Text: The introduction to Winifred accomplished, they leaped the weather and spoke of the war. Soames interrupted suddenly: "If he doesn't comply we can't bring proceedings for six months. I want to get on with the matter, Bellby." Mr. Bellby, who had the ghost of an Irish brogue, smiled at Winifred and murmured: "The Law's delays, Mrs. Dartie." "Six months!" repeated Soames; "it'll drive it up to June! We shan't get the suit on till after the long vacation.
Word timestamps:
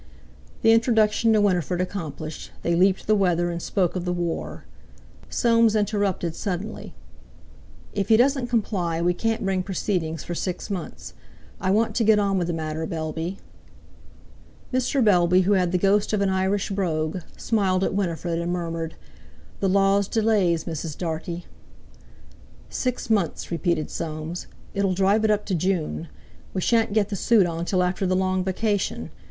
The 0.63 0.71
introduction 0.71 1.31
to 1.33 1.41
Winifred 1.41 1.79
accomplished, 1.79 2.49
they 2.63 2.73
leaped 2.73 3.05
the 3.05 3.13
weather 3.13 3.51
and 3.51 3.61
spoke 3.61 3.95
of 3.95 4.03
the 4.03 4.11
war. 4.11 4.65
Soames 5.29 5.75
interrupted 5.75 6.35
suddenly: 6.35 6.95
"If 7.93 8.09
he 8.09 8.17
doesn't 8.17 8.47
comply 8.47 8.99
we 8.99 9.13
can't 9.13 9.45
bring 9.45 9.61
proceedings 9.61 10.23
for 10.23 10.33
six 10.33 10.71
months. 10.71 11.13
I 11.59 11.69
want 11.69 11.93
to 11.97 12.03
get 12.03 12.17
on 12.17 12.39
with 12.39 12.47
the 12.47 12.51
matter, 12.51 12.87
Bellby." 12.87 13.37
Mr. 14.73 15.03
Bellby, 15.03 15.41
who 15.41 15.51
had 15.51 15.71
the 15.71 15.77
ghost 15.77 16.13
of 16.13 16.21
an 16.21 16.29
Irish 16.29 16.71
brogue, 16.71 17.19
smiled 17.37 17.83
at 17.83 17.93
Winifred 17.93 18.39
and 18.39 18.51
murmured: 18.51 18.95
"The 19.59 19.69
Law's 19.69 20.07
delays, 20.07 20.63
Mrs. 20.63 20.97
Dartie." 20.97 21.45
"Six 22.71 23.11
months!" 23.11 23.51
repeated 23.51 23.91
Soames; 23.91 24.47
"it'll 24.73 24.95
drive 24.95 25.23
it 25.23 25.29
up 25.29 25.45
to 25.45 25.53
June! 25.53 26.07
We 26.55 26.61
shan't 26.61 26.91
get 26.93 27.09
the 27.09 27.15
suit 27.15 27.45
on 27.45 27.65
till 27.65 27.83
after 27.83 28.07
the 28.07 28.15
long 28.15 28.43
vacation. 28.43 29.11